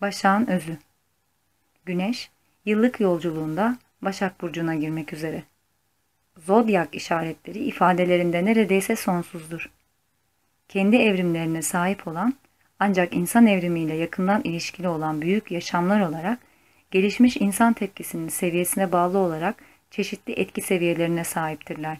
Başak'ın 0.00 0.46
özü. 0.46 0.76
Güneş, 1.84 2.30
yıllık 2.64 3.00
yolculuğunda 3.00 3.78
Başak 4.02 4.40
Burcu'na 4.40 4.74
girmek 4.74 5.12
üzere. 5.12 5.42
Zodyak 6.36 6.94
işaretleri 6.94 7.58
ifadelerinde 7.58 8.44
neredeyse 8.44 8.96
sonsuzdur. 8.96 9.70
Kendi 10.68 10.96
evrimlerine 10.96 11.62
sahip 11.62 12.08
olan 12.08 12.34
ancak 12.78 13.14
insan 13.14 13.46
evrimiyle 13.46 13.94
yakından 13.94 14.42
ilişkili 14.42 14.88
olan 14.88 15.22
büyük 15.22 15.50
yaşamlar 15.50 16.00
olarak 16.00 16.38
gelişmiş 16.90 17.36
insan 17.36 17.72
tepkisinin 17.72 18.28
seviyesine 18.28 18.92
bağlı 18.92 19.18
olarak 19.18 19.56
çeşitli 19.90 20.32
etki 20.32 20.60
seviyelerine 20.60 21.24
sahiptirler. 21.24 21.98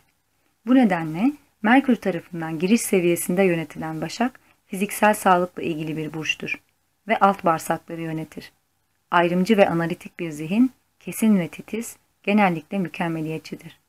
Bu 0.66 0.74
nedenle 0.74 1.32
Merkür 1.62 1.96
tarafından 1.96 2.59
giriş 2.59 2.80
seviyesinde 2.80 3.42
yönetilen 3.42 4.01
Başak, 4.01 4.41
fiziksel 4.66 5.14
sağlıkla 5.14 5.62
ilgili 5.62 5.96
bir 5.96 6.14
burçtur 6.14 6.60
ve 7.10 7.19
alt 7.19 7.45
bağırsakları 7.45 8.00
yönetir. 8.00 8.52
Ayrımcı 9.10 9.56
ve 9.56 9.69
analitik 9.69 10.20
bir 10.20 10.30
zihin, 10.30 10.73
kesin 11.00 11.38
ve 11.38 11.48
titiz, 11.48 11.96
genellikle 12.23 12.78
mükemmeliyetçidir. 12.78 13.80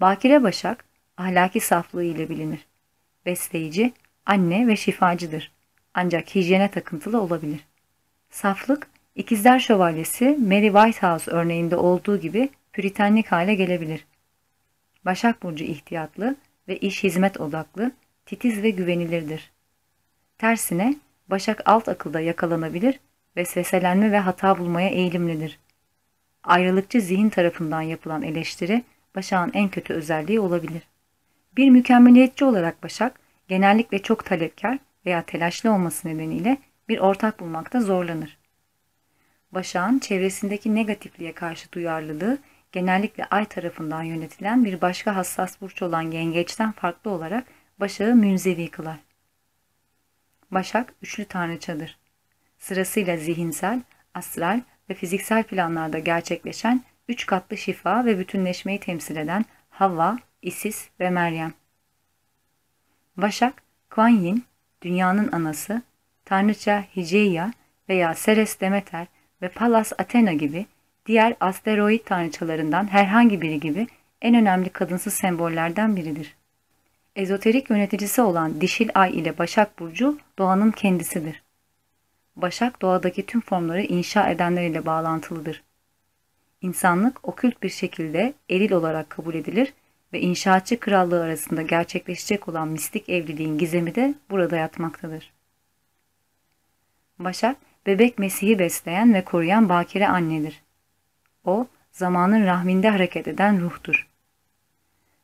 Bakire 0.00 0.42
Başak, 0.42 0.84
ahlaki 1.16 1.60
saflığı 1.60 2.04
ile 2.04 2.28
bilinir. 2.28 2.66
Besleyici, 3.26 3.92
anne 4.26 4.66
ve 4.66 4.76
şifacıdır. 4.76 5.52
Ancak 5.94 6.34
hijyene 6.34 6.70
takıntılı 6.70 7.20
olabilir. 7.20 7.66
Saflık, 8.30 8.88
İkizler 9.14 9.58
Şövalyesi 9.58 10.24
Mary 10.24 10.66
Whitehouse 10.66 11.30
örneğinde 11.30 11.76
olduğu 11.76 12.20
gibi 12.20 12.48
püritenlik 12.72 13.32
hale 13.32 13.54
gelebilir. 13.54 14.06
Başak 15.04 15.42
Burcu 15.42 15.64
ihtiyatlı 15.64 16.36
ve 16.68 16.78
iş 16.78 17.04
hizmet 17.04 17.40
odaklı, 17.40 17.92
titiz 18.26 18.62
ve 18.62 18.70
güvenilirdir. 18.70 19.50
Tersine 20.38 20.94
Başak 21.28 21.62
alt 21.64 21.88
akılda 21.88 22.20
yakalanabilir, 22.20 23.00
vesveselenme 23.36 24.12
ve 24.12 24.18
hata 24.18 24.58
bulmaya 24.58 24.88
eğilimlidir. 24.88 25.58
Ayrılıkçı 26.44 27.00
zihin 27.00 27.28
tarafından 27.28 27.82
yapılan 27.82 28.22
eleştiri 28.22 28.82
Başak'ın 29.14 29.50
en 29.54 29.68
kötü 29.68 29.94
özelliği 29.94 30.40
olabilir. 30.40 30.82
Bir 31.56 31.70
mükemmeliyetçi 31.70 32.44
olarak 32.44 32.82
Başak 32.82 33.20
genellikle 33.48 34.02
çok 34.02 34.24
talepkar 34.24 34.78
veya 35.06 35.22
telaşlı 35.22 35.72
olması 35.72 36.08
nedeniyle 36.08 36.56
bir 36.88 36.98
ortak 36.98 37.40
bulmakta 37.40 37.80
zorlanır. 37.80 38.38
Başak'ın 39.52 39.98
çevresindeki 39.98 40.74
negatifliğe 40.74 41.32
karşı 41.32 41.72
duyarlılığı 41.72 42.38
genellikle 42.72 43.24
ay 43.24 43.44
tarafından 43.44 44.02
yönetilen 44.02 44.64
bir 44.64 44.80
başka 44.80 45.16
hassas 45.16 45.60
burç 45.60 45.82
olan 45.82 46.02
yengeçten 46.02 46.72
farklı 46.72 47.10
olarak 47.10 47.44
Başak'ı 47.80 48.14
münzevi 48.14 48.70
kılar. 48.70 48.98
Başak 50.52 50.94
üçlü 51.02 51.24
tanrıçadır. 51.24 51.98
Sırasıyla 52.58 53.16
zihinsel, 53.16 53.80
astral 54.14 54.60
ve 54.90 54.94
fiziksel 54.94 55.42
planlarda 55.42 55.98
gerçekleşen 55.98 56.84
üç 57.08 57.26
katlı 57.26 57.56
şifa 57.56 58.04
ve 58.04 58.18
bütünleşmeyi 58.18 58.80
temsil 58.80 59.16
eden 59.16 59.44
Havva, 59.70 60.18
Isis 60.42 60.88
ve 61.00 61.10
Meryem. 61.10 61.52
Başak, 63.16 63.62
Kuan 63.90 64.08
Yin, 64.08 64.44
dünyanın 64.82 65.32
anası, 65.32 65.82
tanrıça 66.24 66.84
Hiceia 66.96 67.50
veya 67.88 68.14
Ceres 68.24 68.60
Demeter 68.60 69.06
ve 69.42 69.48
Pallas 69.48 69.92
Athena 69.98 70.32
gibi 70.32 70.66
diğer 71.06 71.36
asteroid 71.40 72.00
tanrıçalarından 72.04 72.92
herhangi 72.92 73.42
biri 73.42 73.60
gibi 73.60 73.86
en 74.22 74.34
önemli 74.34 74.68
kadınsız 74.68 75.14
sembollerden 75.14 75.96
biridir. 75.96 76.34
Ezoterik 77.16 77.70
yöneticisi 77.70 78.22
olan 78.22 78.60
dişil 78.60 78.88
ay 78.94 79.18
ile 79.18 79.38
Başak 79.38 79.78
Burcu 79.78 80.18
doğanın 80.38 80.70
kendisidir. 80.70 81.42
Başak 82.36 82.82
doğadaki 82.82 83.26
tüm 83.26 83.40
formları 83.40 83.82
inşa 83.82 84.30
edenler 84.30 84.66
ile 84.66 84.86
bağlantılıdır. 84.86 85.62
İnsanlık 86.60 87.28
okült 87.28 87.62
bir 87.62 87.68
şekilde 87.68 88.34
eril 88.50 88.72
olarak 88.72 89.10
kabul 89.10 89.34
edilir 89.34 89.72
ve 90.12 90.20
inşaatçı 90.20 90.80
krallığı 90.80 91.22
arasında 91.22 91.62
gerçekleşecek 91.62 92.48
olan 92.48 92.68
mistik 92.68 93.08
evliliğin 93.08 93.58
gizemi 93.58 93.94
de 93.94 94.14
burada 94.30 94.56
yatmaktadır. 94.56 95.32
Başak, 97.18 97.56
bebek 97.86 98.18
Mesih'i 98.18 98.58
besleyen 98.58 99.14
ve 99.14 99.24
koruyan 99.24 99.68
bakire 99.68 100.08
annedir. 100.08 100.62
O, 101.44 101.66
zamanın 101.90 102.46
rahminde 102.46 102.88
hareket 102.90 103.28
eden 103.28 103.60
ruhtur. 103.60 104.11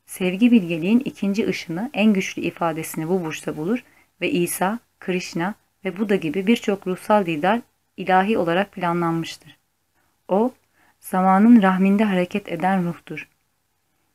Sevgi 0.09 0.51
bilgeliğin 0.51 0.99
ikinci 1.05 1.47
ışını 1.47 1.89
en 1.93 2.13
güçlü 2.13 2.41
ifadesini 2.41 3.09
bu 3.09 3.23
burçta 3.23 3.57
bulur 3.57 3.83
ve 4.21 4.31
İsa, 4.31 4.79
Krishna 4.99 5.53
ve 5.85 5.97
Buda 5.97 6.15
gibi 6.15 6.47
birçok 6.47 6.87
ruhsal 6.87 7.25
lider 7.25 7.61
ilahi 7.97 8.37
olarak 8.37 8.71
planlanmıştır. 8.71 9.57
O, 10.27 10.51
zamanın 10.99 11.61
rahminde 11.61 12.03
hareket 12.03 12.51
eden 12.51 12.87
ruhtur. 12.87 13.27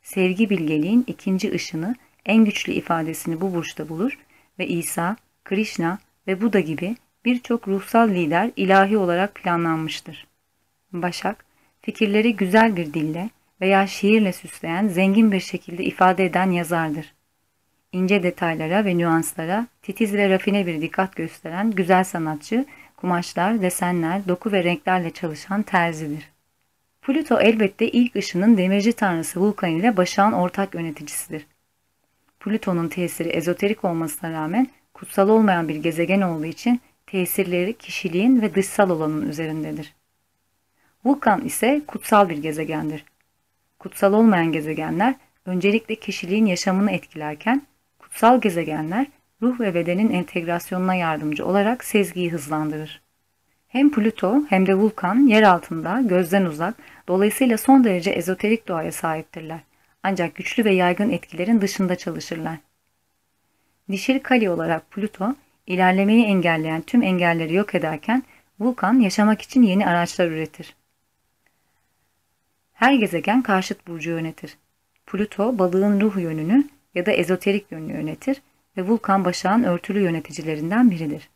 Sevgi 0.03 0.49
bilgeliğin 0.49 1.03
ikinci 1.07 1.51
ışını 1.51 1.95
en 2.25 2.45
güçlü 2.45 2.73
ifadesini 2.73 3.41
bu 3.41 3.53
burçta 3.53 3.89
bulur 3.89 4.19
ve 4.59 4.67
İsa, 4.67 5.17
Krishna 5.43 5.99
ve 6.27 6.41
Buda 6.41 6.59
gibi 6.59 6.95
birçok 7.25 7.67
ruhsal 7.67 8.09
lider 8.09 8.51
ilahi 8.55 8.97
olarak 8.97 9.35
planlanmıştır. 9.35 10.27
Başak, 10.93 11.45
fikirleri 11.81 12.35
güzel 12.35 12.75
bir 12.75 12.93
dille 12.93 13.29
veya 13.61 13.87
şiirle 13.87 14.33
süsleyen, 14.33 14.87
zengin 14.87 15.31
bir 15.31 15.39
şekilde 15.39 15.83
ifade 15.83 16.25
eden 16.25 16.51
yazardır. 16.51 17.13
İnce 17.91 18.23
detaylara 18.23 18.85
ve 18.85 18.97
nüanslara 18.97 19.67
titiz 19.81 20.13
ve 20.13 20.29
rafine 20.29 20.65
bir 20.65 20.81
dikkat 20.81 21.15
gösteren 21.15 21.71
güzel 21.71 22.03
sanatçı, 22.03 22.65
kumaşlar, 22.97 23.61
desenler, 23.61 24.27
doku 24.27 24.51
ve 24.51 24.63
renklerle 24.63 25.09
çalışan 25.09 25.61
terzidir. 25.61 26.29
Plüto 27.01 27.39
elbette 27.39 27.89
ilk 27.89 28.15
ışının 28.15 28.57
demirci 28.57 28.93
tanrısı 28.93 29.39
Vulkan 29.39 29.69
ile 29.69 29.97
Başak'ın 29.97 30.31
ortak 30.31 30.75
yöneticisidir. 30.75 31.47
Plüton'un 32.39 32.87
tesiri 32.87 33.29
ezoterik 33.29 33.85
olmasına 33.85 34.31
rağmen 34.31 34.67
kutsal 34.93 35.29
olmayan 35.29 35.67
bir 35.67 35.75
gezegen 35.75 36.21
olduğu 36.21 36.45
için 36.45 36.81
tesirleri 37.07 37.77
kişiliğin 37.77 38.41
ve 38.41 38.55
dışsal 38.55 38.89
olanın 38.89 39.29
üzerindedir. 39.29 39.93
Vulkan 41.05 41.45
ise 41.45 41.81
kutsal 41.87 42.29
bir 42.29 42.37
gezegendir. 42.37 43.05
Kutsal 43.85 44.13
olmayan 44.13 44.51
gezegenler 44.51 45.15
öncelikle 45.45 45.95
kişiliğin 45.95 46.45
yaşamını 46.45 46.91
etkilerken, 46.91 47.61
kutsal 47.99 48.41
gezegenler 48.41 49.07
ruh 49.41 49.59
ve 49.59 49.75
bedenin 49.75 50.09
entegrasyonuna 50.09 50.95
yardımcı 50.95 51.45
olarak 51.45 51.83
sezgiyi 51.83 52.31
hızlandırır. 52.31 53.01
Hem 53.67 53.91
Plüto 53.91 54.41
hem 54.49 54.65
de 54.65 54.75
Vulkan 54.75 55.27
yer 55.27 55.43
altında, 55.43 56.01
gözden 56.01 56.45
uzak, 56.45 56.75
dolayısıyla 57.07 57.57
son 57.57 57.83
derece 57.83 58.11
ezoterik 58.11 58.67
doğaya 58.67 58.91
sahiptirler. 58.91 59.59
Ancak 60.03 60.35
güçlü 60.35 60.65
ve 60.65 60.73
yaygın 60.73 61.09
etkilerin 61.09 61.61
dışında 61.61 61.95
çalışırlar. 61.95 62.57
Dişil 63.91 64.19
Kali 64.19 64.49
olarak 64.49 64.91
Plüto, 64.91 65.35
ilerlemeyi 65.67 66.25
engelleyen 66.25 66.81
tüm 66.81 67.03
engelleri 67.03 67.53
yok 67.53 67.75
ederken 67.75 68.23
Vulkan 68.59 68.99
yaşamak 68.99 69.41
için 69.41 69.61
yeni 69.61 69.87
araçlar 69.87 70.27
üretir. 70.27 70.75
Her 72.75 72.93
gezegen 72.93 73.41
karşıt 73.41 73.87
burcu 73.87 74.09
yönetir. 74.09 74.57
Plüto 75.05 75.59
balığın 75.59 76.01
ruh 76.01 76.17
yönünü 76.17 76.63
ya 76.95 77.05
da 77.05 77.11
ezoterik 77.11 77.71
yönünü 77.71 77.93
yönetir 77.93 78.41
ve 78.77 78.87
Vulkan 78.87 79.25
başağın 79.25 79.63
örtülü 79.63 79.99
yöneticilerinden 80.01 80.91
biridir. 80.91 81.29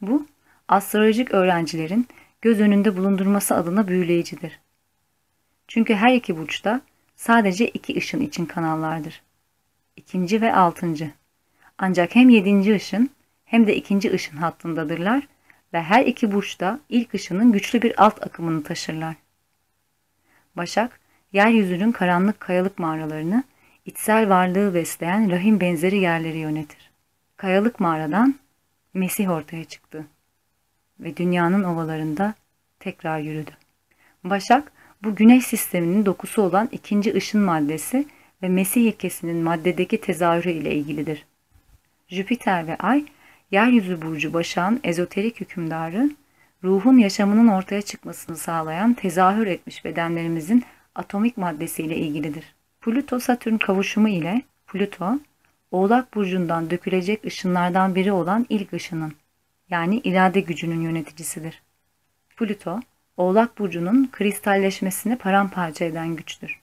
Bu, 0.00 0.26
astrolojik 0.68 1.30
öğrencilerin 1.30 2.06
göz 2.42 2.60
önünde 2.60 2.96
bulundurması 2.96 3.54
adına 3.54 3.88
büyüleyicidir. 3.88 4.60
Çünkü 5.68 5.94
her 5.94 6.14
iki 6.14 6.36
burçta 6.36 6.80
sadece 7.16 7.68
iki 7.68 7.96
ışın 7.96 8.20
için 8.20 8.46
kanallardır. 8.46 9.22
İkinci 9.96 10.40
ve 10.40 10.54
altıncı. 10.54 11.10
Ancak 11.78 12.14
hem 12.14 12.28
yedinci 12.28 12.74
ışın 12.74 13.10
hem 13.44 13.66
de 13.66 13.76
ikinci 13.76 14.12
ışın 14.12 14.36
hattındadırlar 14.36 15.28
ve 15.72 15.82
her 15.82 16.06
iki 16.06 16.32
burçta 16.32 16.80
ilk 16.88 17.14
ışının 17.14 17.52
güçlü 17.52 17.82
bir 17.82 18.04
alt 18.04 18.26
akımını 18.26 18.62
taşırlar. 18.62 19.16
Başak, 20.56 21.00
yeryüzünün 21.32 21.92
karanlık 21.92 22.40
kayalık 22.40 22.78
mağaralarını, 22.78 23.44
içsel 23.86 24.28
varlığı 24.28 24.74
besleyen 24.74 25.30
rahim 25.30 25.60
benzeri 25.60 25.98
yerleri 25.98 26.38
yönetir. 26.38 26.90
Kayalık 27.36 27.80
mağaradan 27.80 28.34
Mesih 28.94 29.30
ortaya 29.30 29.64
çıktı 29.64 30.06
ve 31.00 31.16
dünyanın 31.16 31.64
ovalarında 31.64 32.34
tekrar 32.80 33.18
yürüdü. 33.18 33.50
Başak, 34.24 34.72
bu 35.02 35.14
güneş 35.14 35.46
sisteminin 35.46 36.06
dokusu 36.06 36.42
olan 36.42 36.68
ikinci 36.72 37.14
ışın 37.14 37.40
maddesi 37.40 38.06
ve 38.42 38.48
Mesih 38.48 38.82
ilkesinin 38.82 39.36
maddedeki 39.36 40.00
tezahürü 40.00 40.50
ile 40.50 40.74
ilgilidir. 40.74 41.26
Jüpiter 42.08 42.66
ve 42.66 42.76
Ay, 42.76 43.04
yeryüzü 43.50 44.02
burcu 44.02 44.32
Başak'ın 44.32 44.80
ezoterik 44.84 45.40
hükümdarı, 45.40 46.10
ruhun 46.64 46.98
yaşamının 46.98 47.48
ortaya 47.48 47.82
çıkmasını 47.82 48.36
sağlayan 48.36 48.94
tezahür 48.94 49.46
etmiş 49.46 49.84
bedenlerimizin 49.84 50.64
atomik 50.94 51.36
maddesiyle 51.36 51.96
ilgilidir. 51.96 52.54
Plüto-Satürn 52.80 53.58
kavuşumu 53.58 54.08
ile 54.08 54.42
Plüto, 54.66 55.18
Oğlak 55.70 56.14
Burcu'ndan 56.14 56.70
dökülecek 56.70 57.24
ışınlardan 57.24 57.94
biri 57.94 58.12
olan 58.12 58.46
ilk 58.48 58.72
ışının, 58.72 59.14
yani 59.70 59.98
irade 59.98 60.40
gücünün 60.40 60.80
yöneticisidir. 60.80 61.62
Plüto, 62.36 62.80
Oğlak 63.16 63.58
Burcu'nun 63.58 64.08
kristalleşmesini 64.12 65.16
paramparça 65.16 65.84
eden 65.84 66.16
güçtür. 66.16 66.60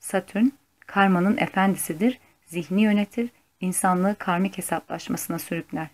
Satürn, 0.00 0.46
karmanın 0.86 1.36
efendisidir, 1.36 2.18
zihni 2.46 2.82
yönetir, 2.82 3.30
insanlığı 3.60 4.14
karmik 4.14 4.58
hesaplaşmasına 4.58 5.38
sürükler. 5.38 5.88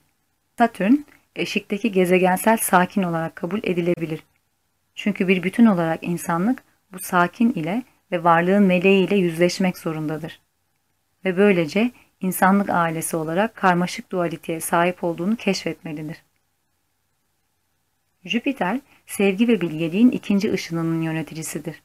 Satürn, 0.58 0.94
eşikteki 1.36 1.92
gezegensel 1.92 2.56
sakin 2.56 3.02
olarak 3.02 3.36
kabul 3.36 3.60
edilebilir. 3.62 4.22
Çünkü 4.94 5.28
bir 5.28 5.42
bütün 5.42 5.66
olarak 5.66 6.02
insanlık 6.02 6.62
bu 6.92 6.98
sakin 6.98 7.52
ile 7.52 7.82
ve 8.12 8.24
varlığın 8.24 8.62
meleği 8.62 9.06
ile 9.08 9.16
yüzleşmek 9.16 9.78
zorundadır. 9.78 10.40
Ve 11.24 11.36
böylece 11.36 11.90
insanlık 12.20 12.70
ailesi 12.70 13.16
olarak 13.16 13.54
karmaşık 13.54 14.12
dualiteye 14.12 14.60
sahip 14.60 15.04
olduğunu 15.04 15.36
keşfetmelidir. 15.36 16.22
Jüpiter, 18.24 18.80
sevgi 19.06 19.48
ve 19.48 19.60
bilgeliğin 19.60 20.10
ikinci 20.10 20.52
ışınının 20.52 21.02
yöneticisidir. 21.02 21.82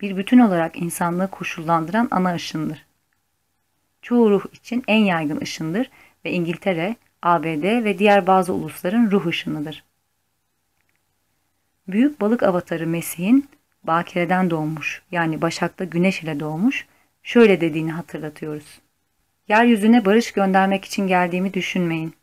Bir 0.00 0.16
bütün 0.16 0.38
olarak 0.38 0.76
insanlığı 0.76 1.30
koşullandıran 1.30 2.08
ana 2.10 2.34
ışındır. 2.34 2.86
Çoğu 4.02 4.30
ruh 4.30 4.44
için 4.52 4.84
en 4.88 5.04
yaygın 5.04 5.40
ışındır 5.40 5.90
ve 6.24 6.32
İngiltere, 6.32 6.96
ABD 7.22 7.84
ve 7.84 7.98
diğer 7.98 8.26
bazı 8.26 8.52
ulusların 8.52 9.10
ruh 9.10 9.26
ışınıdır. 9.26 9.84
Büyük 11.88 12.20
balık 12.20 12.42
avatarı 12.42 12.86
Mesih'in 12.86 13.48
Bakire'den 13.84 14.50
doğmuş 14.50 15.02
yani 15.10 15.42
Başak'ta 15.42 15.84
güneş 15.84 16.22
ile 16.22 16.40
doğmuş 16.40 16.86
şöyle 17.22 17.60
dediğini 17.60 17.92
hatırlatıyoruz. 17.92 18.80
Yeryüzüne 19.48 20.04
barış 20.04 20.32
göndermek 20.32 20.84
için 20.84 21.06
geldiğimi 21.06 21.54
düşünmeyin. 21.54 22.14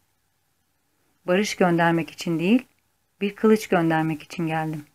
Barış 1.25 1.55
göndermek 1.55 2.11
için 2.11 2.39
değil, 2.39 2.65
bir 3.21 3.35
kılıç 3.35 3.67
göndermek 3.67 4.23
için 4.23 4.47
geldim. 4.47 4.85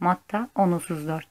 Matta 0.00 0.48
10.34 0.56 1.22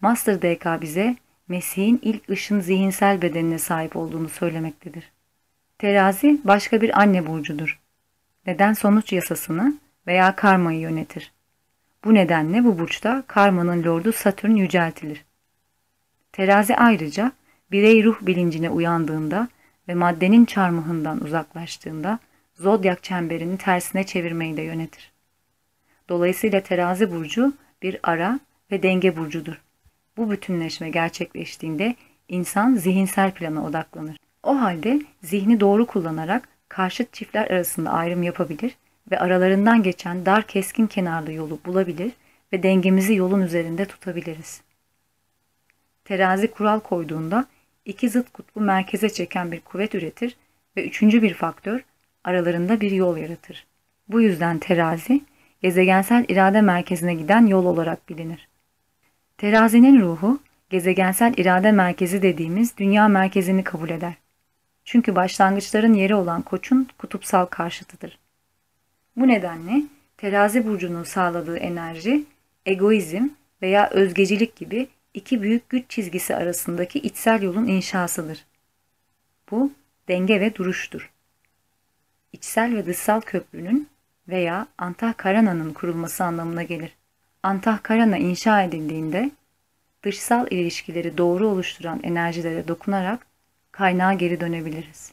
Master 0.00 0.42
DK 0.42 0.82
bize 0.82 1.16
Mesih'in 1.48 2.00
ilk 2.02 2.30
ışın 2.30 2.60
zihinsel 2.60 3.22
bedenine 3.22 3.58
sahip 3.58 3.96
olduğunu 3.96 4.28
söylemektedir. 4.28 5.12
Terazi 5.80 6.40
başka 6.44 6.80
bir 6.80 7.00
anne 7.00 7.26
burcudur. 7.26 7.80
Neden 8.46 8.72
sonuç 8.72 9.12
yasasını 9.12 9.74
veya 10.06 10.36
karmayı 10.36 10.80
yönetir. 10.80 11.32
Bu 12.04 12.14
nedenle 12.14 12.64
bu 12.64 12.78
burçta 12.78 13.24
karmanın 13.26 13.84
lordu 13.84 14.12
Satürn 14.12 14.54
yüceltilir. 14.54 15.24
Terazi 16.32 16.76
ayrıca 16.76 17.32
birey 17.72 18.04
ruh 18.04 18.26
bilincine 18.26 18.70
uyandığında 18.70 19.48
ve 19.88 19.94
maddenin 19.94 20.44
çarmıhından 20.44 21.24
uzaklaştığında 21.24 22.18
zodyak 22.54 23.02
çemberini 23.02 23.58
tersine 23.58 24.04
çevirmeyi 24.04 24.56
de 24.56 24.62
yönetir. 24.62 25.12
Dolayısıyla 26.08 26.60
terazi 26.60 27.10
burcu 27.10 27.52
bir 27.82 28.00
ara 28.02 28.40
ve 28.70 28.82
denge 28.82 29.16
burcudur. 29.16 29.60
Bu 30.16 30.30
bütünleşme 30.30 30.90
gerçekleştiğinde 30.90 31.94
insan 32.28 32.74
zihinsel 32.74 33.30
plana 33.30 33.64
odaklanır. 33.64 34.16
O 34.42 34.60
halde 34.60 35.02
zihni 35.22 35.60
doğru 35.60 35.86
kullanarak 35.86 36.48
karşıt 36.68 37.12
çiftler 37.12 37.50
arasında 37.50 37.90
ayrım 37.90 38.22
yapabilir 38.22 38.76
ve 39.10 39.18
aralarından 39.18 39.82
geçen 39.82 40.26
dar 40.26 40.46
keskin 40.46 40.86
kenarlı 40.86 41.32
yolu 41.32 41.58
bulabilir 41.64 42.12
ve 42.52 42.62
dengemizi 42.62 43.14
yolun 43.14 43.42
üzerinde 43.42 43.84
tutabiliriz. 43.84 44.60
Terazi 46.04 46.50
kural 46.50 46.80
koyduğunda 46.80 47.46
iki 47.84 48.08
zıt 48.08 48.32
kutbu 48.32 48.60
merkeze 48.60 49.10
çeken 49.10 49.52
bir 49.52 49.60
kuvvet 49.60 49.94
üretir 49.94 50.36
ve 50.76 50.86
üçüncü 50.86 51.22
bir 51.22 51.34
faktör 51.34 51.80
aralarında 52.24 52.80
bir 52.80 52.90
yol 52.90 53.16
yaratır. 53.16 53.66
Bu 54.08 54.20
yüzden 54.20 54.58
terazi 54.58 55.20
gezegensel 55.62 56.24
irade 56.28 56.60
merkezine 56.60 57.14
giden 57.14 57.46
yol 57.46 57.66
olarak 57.66 58.08
bilinir. 58.08 58.48
Terazinin 59.38 60.00
ruhu 60.00 60.40
gezegensel 60.70 61.34
irade 61.36 61.72
merkezi 61.72 62.22
dediğimiz 62.22 62.78
dünya 62.78 63.08
merkezini 63.08 63.64
kabul 63.64 63.90
eder. 63.90 64.14
Çünkü 64.84 65.14
başlangıçların 65.14 65.94
yeri 65.94 66.14
olan 66.14 66.42
koçun 66.42 66.88
kutupsal 66.98 67.46
karşıtıdır. 67.46 68.18
Bu 69.16 69.28
nedenle 69.28 69.82
terazi 70.16 70.66
burcunun 70.66 71.02
sağladığı 71.02 71.56
enerji 71.56 72.24
egoizm 72.66 73.28
veya 73.62 73.90
özgecilik 73.90 74.56
gibi 74.56 74.88
iki 75.14 75.42
büyük 75.42 75.68
güç 75.68 75.90
çizgisi 75.90 76.36
arasındaki 76.36 76.98
içsel 76.98 77.42
yolun 77.42 77.66
inşasıdır. 77.66 78.44
Bu 79.50 79.72
denge 80.08 80.40
ve 80.40 80.54
duruştur. 80.54 81.10
İçsel 82.32 82.76
ve 82.76 82.86
dışsal 82.86 83.20
köprünün 83.20 83.88
veya 84.28 84.66
Antahkarana'nın 84.78 85.72
kurulması 85.72 86.24
anlamına 86.24 86.62
gelir. 86.62 86.96
Antahkarana 87.42 88.18
inşa 88.18 88.62
edildiğinde 88.62 89.30
dışsal 90.02 90.46
ilişkileri 90.50 91.18
doğru 91.18 91.48
oluşturan 91.48 92.00
enerjilere 92.02 92.68
dokunarak 92.68 93.26
kaynağa 93.72 94.12
geri 94.12 94.40
dönebiliriz. 94.40 95.12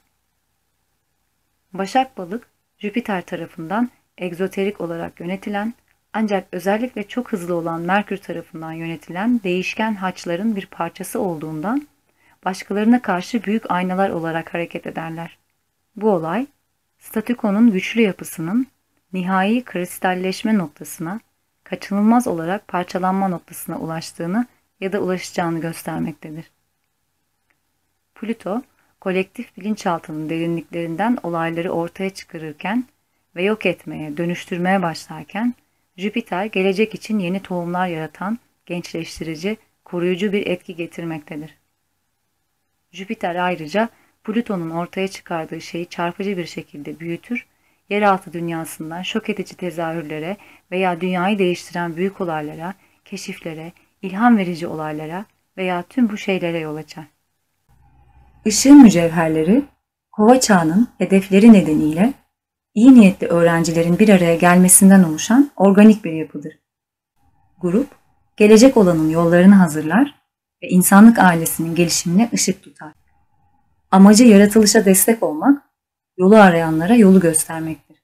Başak 1.74 2.18
balık 2.18 2.48
Jüpiter 2.78 3.22
tarafından 3.22 3.90
egzoterik 4.18 4.82
olarak 4.82 5.20
yönetilen 5.20 5.74
ancak 6.14 6.48
özellikle 6.52 7.08
çok 7.08 7.32
hızlı 7.32 7.56
olan 7.56 7.82
Merkür 7.82 8.18
tarafından 8.18 8.72
yönetilen 8.72 9.44
değişken 9.44 9.96
haçların 9.96 10.56
bir 10.56 10.66
parçası 10.66 11.20
olduğundan 11.20 11.88
başkalarına 12.46 13.02
karşı 13.02 13.44
büyük 13.44 13.72
aynalar 13.72 14.10
olarak 14.10 14.54
hareket 14.54 14.88
ederler. 14.88 15.38
Bu 15.96 16.12
olay, 16.12 16.48
statükonun 17.00 17.72
güçlü 17.72 18.02
yapısının 18.02 18.68
nihai 19.14 19.64
kristalleşme 19.64 20.58
noktasına, 20.58 21.20
kaçınılmaz 21.64 22.28
olarak 22.28 22.68
parçalanma 22.68 23.28
noktasına 23.28 23.78
ulaştığını 23.78 24.46
ya 24.80 24.94
da 24.94 25.00
ulaşacağını 25.00 25.62
göstermektedir. 25.62 26.52
Plüto, 28.22 28.62
kolektif 29.02 29.58
bilinçaltının 29.58 30.30
derinliklerinden 30.30 31.18
olayları 31.24 31.72
ortaya 31.72 32.10
çıkarırken 32.10 32.86
ve 33.36 33.44
yok 33.44 33.66
etmeye, 33.66 34.18
dönüştürmeye 34.18 34.82
başlarken, 34.82 35.56
Jüpiter 35.98 36.46
gelecek 36.46 36.96
için 36.96 37.20
yeni 37.20 37.40
tohumlar 37.40 37.88
yaratan, 37.88 38.40
gençleştirici, 38.66 39.58
koruyucu 39.86 40.32
bir 40.32 40.48
etki 40.48 40.76
getirmektedir. 40.76 41.58
Jüpiter 42.92 43.36
ayrıca 43.36 43.90
Plüton'un 44.24 44.70
ortaya 44.70 45.08
çıkardığı 45.08 45.62
şeyi 45.62 45.86
çarpıcı 45.86 46.38
bir 46.38 46.46
şekilde 46.46 47.00
büyütür, 47.00 47.46
yeraltı 47.90 48.34
dünyasından 48.34 49.02
şok 49.02 49.30
edici 49.30 49.56
tezahürlere 49.56 50.38
veya 50.72 51.02
dünyayı 51.02 51.40
değiştiren 51.40 51.96
büyük 51.96 52.22
olaylara, 52.22 52.74
keşiflere, 53.06 53.72
ilham 54.02 54.38
verici 54.38 54.68
olaylara 54.68 55.26
veya 55.58 55.84
tüm 55.84 56.10
bu 56.10 56.18
şeylere 56.18 56.60
yol 56.60 56.76
açar. 56.76 57.17
Işığın 58.46 58.82
mücevherleri, 58.82 59.66
kova 60.12 60.40
çağının 60.40 60.88
hedefleri 60.98 61.54
nedeniyle 61.54 62.14
iyi 62.74 62.94
niyetli 62.94 63.28
öğrencilerin 63.28 64.00
bir 64.00 64.10
araya 64.10 64.36
gelmesinden 64.36 65.04
oluşan 65.04 65.52
organik 65.56 66.06
bir 66.06 66.12
yapıdır. 66.12 66.60
Grup, 67.58 67.88
gelecek 68.38 68.78
olanın 68.78 69.10
yollarını 69.10 69.56
hazırlar 69.56 70.16
ve 70.64 70.68
insanlık 70.68 71.20
ailesinin 71.20 71.76
gelişimine 71.76 72.30
ışık 72.34 72.64
tutar. 72.64 72.94
Amacı 73.92 74.24
yaratılışa 74.24 74.86
destek 74.86 75.24
olmak, 75.24 75.64
yolu 76.18 76.36
arayanlara 76.36 76.96
yolu 76.96 77.20
göstermektir. 77.20 78.04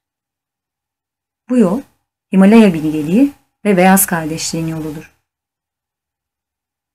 Bu 1.50 1.58
yol, 1.58 1.82
Himalaya 2.34 2.74
bilgeliği 2.74 3.32
ve 3.66 3.78
beyaz 3.78 4.06
kardeşliğin 4.06 4.68
yoludur. 4.68 5.13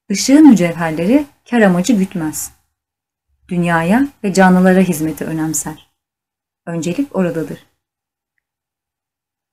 Işığın 0.09 0.49
mücevherleri 0.49 1.27
kar 1.51 1.61
amacı 1.61 1.93
gütmez. 1.93 2.58
Dünyaya 3.49 4.09
ve 4.25 4.33
canlılara 4.33 4.81
hizmeti 4.81 5.25
önemser. 5.25 5.89
Öncelik 6.67 7.17
oradadır. 7.17 7.67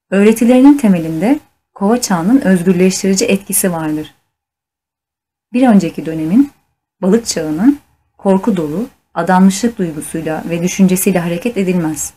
Öğretilerinin 0.09 0.77
temelinde 0.77 1.39
kova 1.73 2.01
çağının 2.01 2.41
özgürleştirici 2.41 3.25
etkisi 3.25 3.71
vardır. 3.71 4.15
Bir 5.53 5.67
önceki 5.67 6.05
dönemin 6.05 6.51
balık 7.01 7.25
çağının 7.25 7.79
korku 8.17 8.57
dolu, 8.57 8.87
adanmışlık 9.13 9.77
duygusuyla 9.77 10.43
ve 10.49 10.63
düşüncesiyle 10.63 11.19
hareket 11.19 11.57
edilmez. 11.57 12.13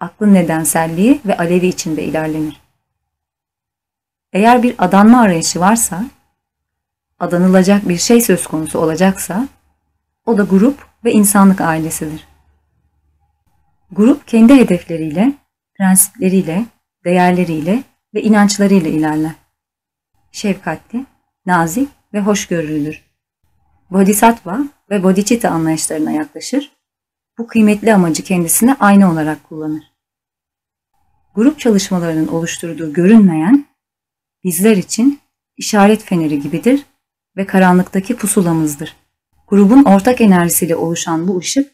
Aklın 0.00 0.34
nedenselliği 0.34 1.20
ve 1.26 1.36
alevi 1.36 1.66
içinde 1.66 2.04
ilerlenir. 2.04 2.60
Eğer 4.32 4.62
bir 4.62 4.74
adanma 4.78 5.20
arayışı 5.20 5.60
varsa, 5.60 6.04
adanılacak 7.18 7.88
bir 7.88 7.98
şey 7.98 8.20
söz 8.20 8.46
konusu 8.46 8.78
olacaksa, 8.78 9.48
o 10.26 10.38
da 10.38 10.42
grup 10.42 10.89
ve 11.04 11.12
insanlık 11.12 11.60
ailesidir. 11.60 12.28
Grup 13.90 14.28
kendi 14.28 14.54
hedefleriyle, 14.54 15.32
prensipleriyle, 15.74 16.66
değerleriyle 17.04 17.82
ve 18.14 18.22
inançlarıyla 18.22 18.90
ilerler. 18.90 19.32
Şefkatli, 20.32 21.06
nazik 21.46 21.88
ve 22.14 22.20
hoşgörülüdür. 22.20 23.02
Bodhisattva 23.90 24.60
ve 24.90 25.02
Bodhicitta 25.02 25.50
anlayışlarına 25.50 26.10
yaklaşır, 26.10 26.72
bu 27.38 27.46
kıymetli 27.46 27.94
amacı 27.94 28.24
kendisine 28.24 28.76
aynı 28.80 29.10
olarak 29.10 29.44
kullanır. 29.44 29.92
Grup 31.34 31.58
çalışmalarının 31.58 32.28
oluşturduğu 32.28 32.92
görünmeyen 32.92 33.66
bizler 34.44 34.76
için 34.76 35.20
işaret 35.56 36.04
feneri 36.04 36.40
gibidir 36.40 36.86
ve 37.36 37.46
karanlıktaki 37.46 38.16
pusulamızdır. 38.16 38.96
Grubun 39.50 39.84
ortak 39.84 40.20
enerjisiyle 40.20 40.76
oluşan 40.76 41.28
bu 41.28 41.38
ışık 41.38 41.72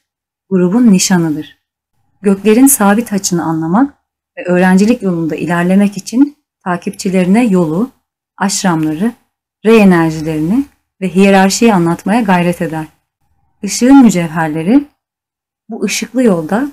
grubun 0.51 0.93
nişanıdır. 0.93 1.59
Göklerin 2.23 2.67
sabit 2.67 3.13
açını 3.13 3.45
anlamak 3.45 3.95
ve 4.39 4.45
öğrencilik 4.45 5.03
yolunda 5.03 5.37
ilerlemek 5.37 5.97
için 5.97 6.37
takipçilerine 6.65 7.45
yolu, 7.45 7.91
aşramları, 8.39 9.13
re 9.65 9.77
enerjilerini 9.77 10.65
ve 11.01 11.15
hiyerarşiyi 11.15 11.75
anlatmaya 11.75 12.21
gayret 12.21 12.63
eder. 12.63 12.87
Işığın 13.63 14.03
mücevherleri 14.03 14.85
bu 15.69 15.85
ışıklı 15.85 16.23
yolda 16.23 16.69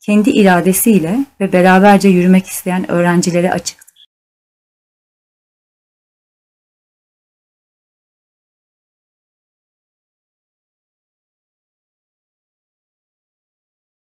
kendi 0.00 0.30
iradesiyle 0.30 1.18
ve 1.40 1.52
beraberce 1.52 2.08
yürümek 2.08 2.46
isteyen 2.46 2.90
öğrencilere 2.90 3.52
açıktır. 3.52 3.87